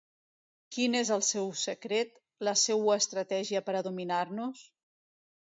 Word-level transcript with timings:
Quin 0.77 0.97
és 0.99 1.11
el 1.15 1.21
seu 1.27 1.51
secret, 1.63 2.17
la 2.49 2.55
seua 2.63 2.97
estratègia 3.05 3.65
per 3.69 3.77
a 3.77 3.85
dominar-nos? 3.89 4.69